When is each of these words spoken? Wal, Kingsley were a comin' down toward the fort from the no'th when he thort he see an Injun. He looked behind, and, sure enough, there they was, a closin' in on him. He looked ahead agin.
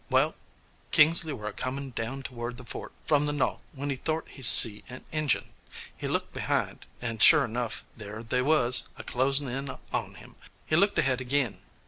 Wal, 0.09 0.33
Kingsley 0.89 1.31
were 1.31 1.47
a 1.47 1.53
comin' 1.53 1.91
down 1.91 2.23
toward 2.23 2.57
the 2.57 2.65
fort 2.65 2.91
from 3.05 3.27
the 3.27 3.31
no'th 3.31 3.59
when 3.71 3.91
he 3.91 3.95
thort 3.95 4.27
he 4.29 4.41
see 4.41 4.83
an 4.89 5.05
Injun. 5.11 5.49
He 5.95 6.07
looked 6.07 6.33
behind, 6.33 6.87
and, 7.03 7.21
sure 7.21 7.45
enough, 7.45 7.83
there 7.95 8.23
they 8.23 8.41
was, 8.41 8.89
a 8.97 9.03
closin' 9.03 9.47
in 9.47 9.69
on 9.93 10.15
him. 10.15 10.37
He 10.65 10.75
looked 10.75 10.97
ahead 10.97 11.21
agin. 11.21 11.59